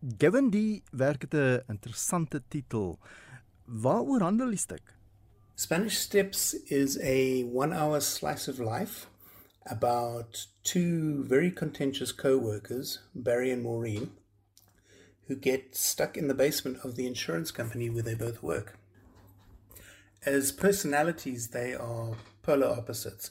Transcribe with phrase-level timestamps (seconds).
[0.00, 2.98] Gavin die werk het 'n interessante titel.
[3.64, 4.94] Waaroor handel die stuk?
[5.54, 9.06] Spanish Steps is a 1-hour slice of life
[9.66, 14.10] about two very contentious co-workers, Barry and Maureen,
[15.26, 18.78] who get stuck in the basement of the insurance company where they both work.
[20.24, 23.30] As personalities, they are polar opposites.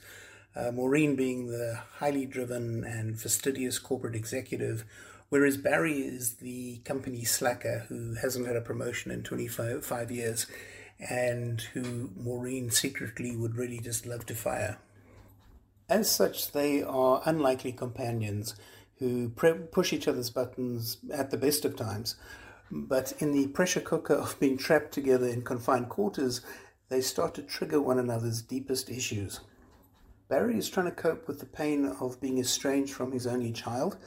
[0.55, 4.83] Uh, Maureen being the highly driven and fastidious corporate executive,
[5.29, 10.47] whereas Barry is the company slacker who hasn't had a promotion in 25 years
[10.99, 14.77] and who Maureen secretly would really just love to fire.
[15.89, 18.55] As such, they are unlikely companions
[18.99, 22.15] who pre- push each other's buttons at the best of times.
[22.69, 26.41] But in the pressure cooker of being trapped together in confined quarters,
[26.89, 29.39] they start to trigger one another's deepest issues.
[30.29, 33.97] Barry is trying to cope with the pain of being estranged from his only child,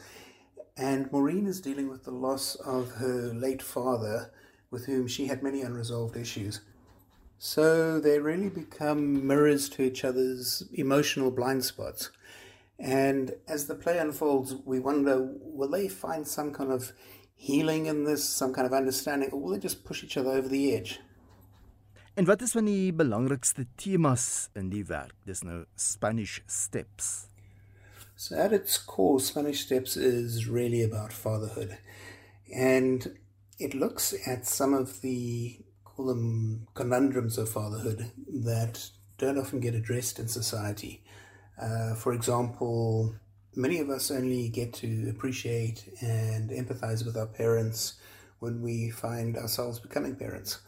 [0.80, 4.32] and Maureen is dealing with the loss of her late father,
[4.70, 6.62] with whom she had many unresolved issues.
[7.38, 12.10] So they really become mirrors to each other's emotional blind spots.
[12.78, 16.92] And as the play unfolds, we wonder will they find some kind of
[17.34, 20.48] healing in this, some kind of understanding, or will they just push each other over
[20.48, 20.98] the edge?
[22.14, 22.92] En wat is van die
[23.76, 25.14] temas in die werk?
[25.24, 27.29] Dis nou Spanish Steps.
[28.20, 31.78] So at its core, Spanish Steps is really about fatherhood.
[32.54, 33.18] And
[33.58, 39.74] it looks at some of the call them conundrums of fatherhood that don't often get
[39.74, 41.02] addressed in society.
[41.58, 43.14] Uh, for example,
[43.56, 47.94] many of us only get to appreciate and empathize with our parents
[48.40, 50.58] when we find ourselves becoming parents.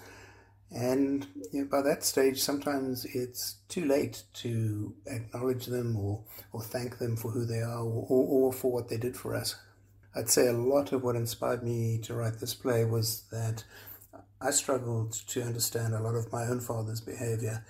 [0.75, 6.62] And you know, by that stage, sometimes it's too late to acknowledge them or, or
[6.62, 9.56] thank them for who they are or, or for what they did for us.
[10.15, 13.65] I'd say a lot of what inspired me to write this play was that
[14.41, 17.65] I struggled to understand a lot of my own father's behavior,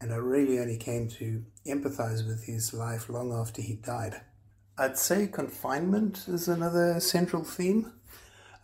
[0.00, 4.20] and I really only came to empathize with his life long after he died.
[4.78, 7.92] I'd say confinement is another central theme.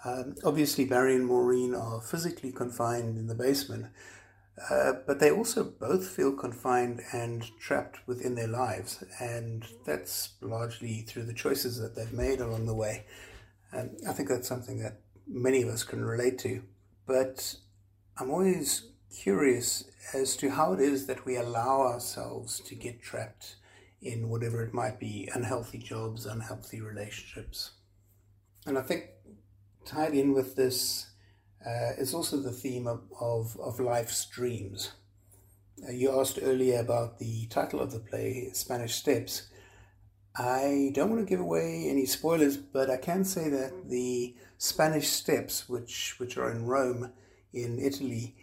[0.05, 3.87] Um, obviously, Barry and Maureen are physically confined in the basement,
[4.71, 11.01] uh, but they also both feel confined and trapped within their lives, and that's largely
[11.01, 13.07] through the choices that they've made along the way.
[13.73, 16.63] And I think that's something that many of us can relate to.
[17.07, 17.57] But
[18.19, 23.57] I'm always curious as to how it is that we allow ourselves to get trapped
[24.03, 27.73] in whatever it might be unhealthy jobs, unhealthy relationships.
[28.67, 29.07] And I think
[29.85, 31.07] tied in with this
[31.67, 34.93] uh, is also the theme of, of, of life's dreams.
[35.87, 39.49] Uh, you asked earlier about the title of the play, Spanish Steps.
[40.37, 45.09] I don't want to give away any spoilers, but I can say that the Spanish
[45.09, 47.13] Steps, which which are in Rome,
[47.53, 48.35] in Italy,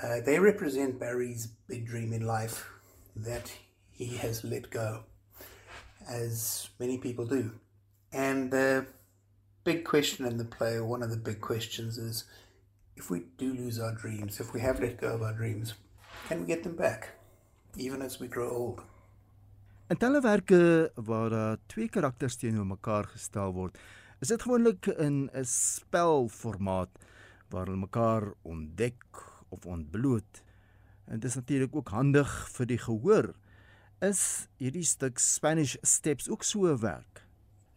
[0.00, 2.70] uh, they represent Barry's big dream in life
[3.16, 3.52] that
[3.90, 5.04] he has let go,
[6.08, 7.50] as many people do.
[8.12, 8.86] And the
[9.64, 12.24] big question in the play, or one of the big questions, is
[12.96, 15.74] if we do lose our dreams, if we have let go of our dreams,
[16.28, 17.16] can we get them back,
[17.76, 18.82] even as we grow old?
[19.90, 23.78] In telewerke waar daar twee karakters teenoor mekaar gestel word,
[24.20, 26.90] is dit gewoonlik in 'n spelformaat
[27.50, 29.02] waar hulle mekaar ontdek
[29.48, 30.42] of ontbloot.
[31.04, 33.34] En dit is natuurlik ook handig vir die gehoor.
[34.00, 37.19] Is hierdie stuk Spanish Steps ook so werk?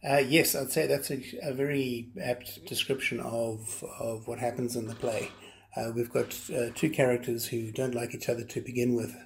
[0.06, 4.86] Uh, yes, I'd say that's a, a very apt description of of what happens in
[4.86, 5.30] the play.
[5.76, 9.16] Uh, we've got uh, two characters who don't like each other to begin with.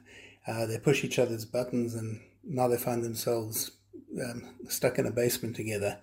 [0.46, 3.72] Uh, they push each other's buttons and now they find themselves
[4.22, 5.98] um, stuck in a basement together.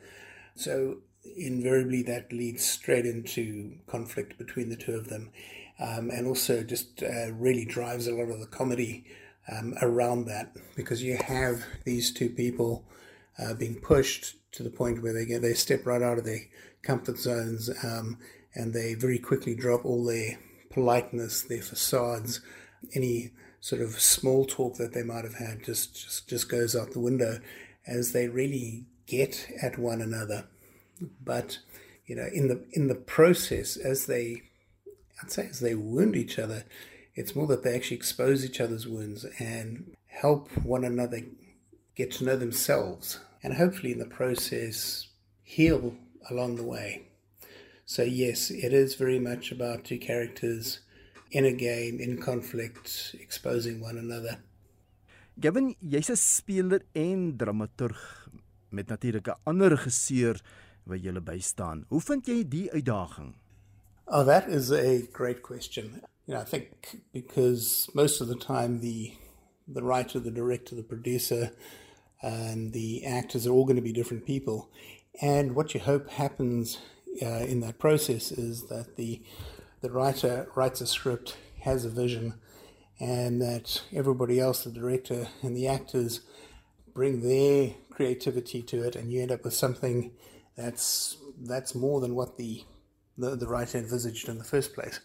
[0.55, 0.97] So
[1.37, 5.31] invariably that leads straight into conflict between the two of them,
[5.79, 9.05] um, and also just uh, really drives a lot of the comedy
[9.51, 12.85] um, around that because you have these two people
[13.39, 16.41] uh, being pushed to the point where they get they step right out of their
[16.81, 18.17] comfort zones um,
[18.53, 20.37] and they very quickly drop all their
[20.69, 22.41] politeness, their facades,
[22.93, 26.91] any sort of small talk that they might have had just, just, just goes out
[26.91, 27.39] the window
[27.87, 30.45] as they really get at one another.
[31.23, 31.59] But,
[32.05, 34.43] you know, in the, in the process, as they,
[35.21, 36.63] I'd say as they wound each other,
[37.15, 41.21] it's more that they actually expose each other's wounds and help one another
[41.95, 45.07] get to know themselves and hopefully in the process
[45.43, 45.95] heal
[46.29, 47.07] along the way.
[47.85, 50.79] So, yes, it is very much about two characters
[51.31, 54.37] in a game in conflict exposing one another.
[55.39, 58.29] Given jy's 'n speler en dramaturg
[58.69, 60.41] met natuurlik 'n ander regisseur
[60.83, 61.85] wat julle bystaan.
[61.87, 63.35] Hoe vind jy die uitdaging?
[64.07, 66.01] Oh, that is a great question.
[66.25, 69.13] You know, I think because most of the time the
[69.67, 71.51] the writer, the director, the producer,
[72.25, 74.69] and the actors are all going to be different people,
[75.21, 76.79] and what you hope happens
[77.21, 79.21] uh, in that process is that the
[79.81, 82.33] the writer writes a script, has a vision,
[82.99, 86.21] and that everybody else, the director and the actors,
[86.93, 90.11] bring their creativity to it, and you end up with something
[90.55, 92.63] that's that's more than what the
[93.17, 94.99] the, the writer envisaged in the first place.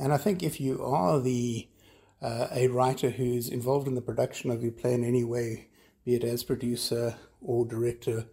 [0.00, 1.68] And I think if you are the
[2.22, 5.68] uh, a writer who's involved in the production of your play in any way,
[6.04, 8.26] be it as producer or director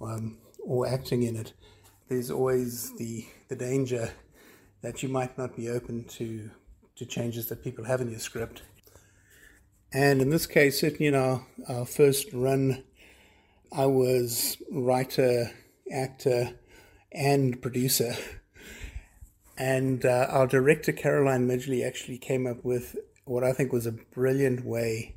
[0.00, 1.52] um, or acting in it,
[2.08, 4.10] there's always the the danger
[4.82, 6.50] that you might not be open to
[6.96, 8.62] to changes that people have in your script.
[9.92, 12.82] And in this case, certainly in our, our first run,
[13.72, 15.52] I was writer,
[15.90, 16.50] actor,
[17.12, 18.14] and producer.
[19.56, 23.92] And uh, our director, Caroline Midgley, actually came up with what I think was a
[23.92, 25.14] brilliant way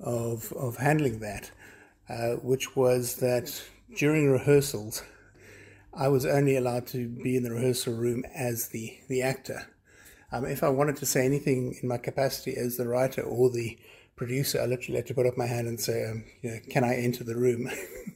[0.00, 1.50] of, of handling that,
[2.08, 3.62] uh, which was that
[3.96, 5.02] during rehearsals,
[5.92, 9.66] I was only allowed to be in the rehearsal room as the, the actor.
[10.32, 13.78] Um, if I wanted to say anything in my capacity as the writer or the
[14.16, 16.84] producer, I literally had to put up my hand and say, um, you know, can
[16.84, 17.70] I enter the room?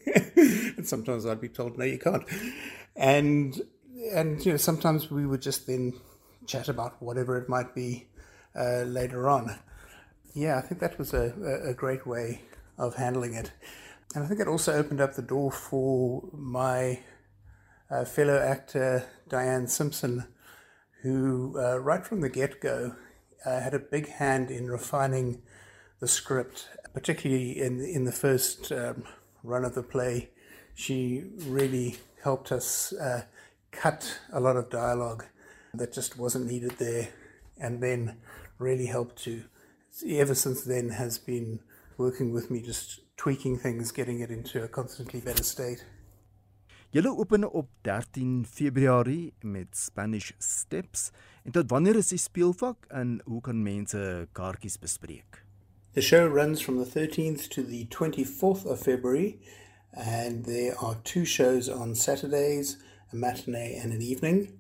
[0.14, 2.24] and sometimes I'd be told, no, you can't.
[2.96, 3.60] And,
[4.12, 5.94] and, you know, sometimes we would just then
[6.46, 8.08] chat about whatever it might be
[8.54, 9.58] uh, later on.
[10.34, 11.34] Yeah, I think that was a,
[11.66, 12.42] a great way
[12.78, 13.52] of handling it.
[14.14, 17.00] And I think it also opened up the door for my
[17.90, 20.26] uh, fellow actor, Diane Simpson,
[21.02, 22.94] who, uh, right from the get go,
[23.44, 25.42] uh, had a big hand in refining
[25.98, 29.04] the script, particularly in in the first um,
[29.42, 30.30] run of the play.
[30.74, 33.22] She really helped us uh,
[33.70, 35.24] cut a lot of dialogue
[35.74, 37.08] that just wasn't needed there,
[37.58, 38.18] and then
[38.58, 39.44] really helped to.
[40.06, 41.60] Ever since then, has been
[41.96, 45.84] working with me, just tweaking things, getting it into a constantly better state.
[46.92, 51.10] Julle open op 13 Februarie met Spanish Steps.
[51.44, 55.44] En tot wanneer is die speelvak en hoe kan mense kaartjies bespreek?
[55.92, 59.38] The show runs from the 13th to the 24th of February,
[59.92, 62.76] and there are two shows on Saturdays,
[63.12, 64.58] a matinee and an evening.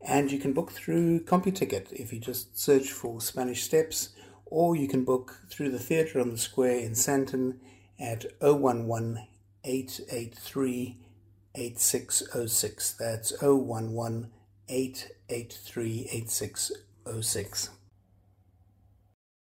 [0.00, 4.14] And you can book through CompuTicket if you just search for Spanish Steps,
[4.52, 7.56] or you can book through the Theatre on the Square in Sandton
[7.98, 9.26] at 011
[9.64, 10.98] 883
[11.54, 12.92] 8606.
[12.92, 14.30] That's 011
[14.68, 17.70] 883 8606.